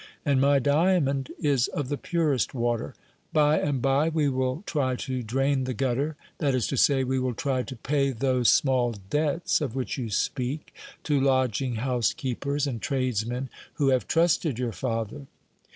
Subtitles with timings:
[0.25, 2.95] And my diamond is of the purest water.
[3.33, 7.19] By and by we will try to drain the gutter that is to say, we
[7.19, 12.65] will try to pay those small debts of which you speak, to lodging house keepers,
[12.65, 15.27] and tradesmen who have trusted your father."